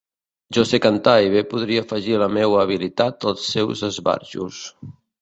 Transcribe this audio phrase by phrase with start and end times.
[0.57, 4.69] Jo sé cantar i bé podria afegir la meua habilitat als seus esbarjos.